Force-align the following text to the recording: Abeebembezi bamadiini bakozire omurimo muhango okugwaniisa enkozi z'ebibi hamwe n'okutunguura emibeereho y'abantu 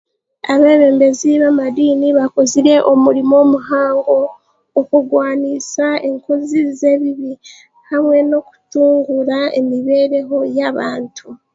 Abeebembezi 0.53 1.29
bamadiini 1.43 2.07
bakozire 2.17 2.73
omurimo 2.91 3.37
muhango 3.51 4.17
okugwaniisa 4.79 5.87
enkozi 6.07 6.59
z'ebibi 6.77 7.31
hamwe 7.89 8.17
n'okutunguura 8.29 9.39
emibeereho 9.59 10.37
y'abantu 10.57 11.27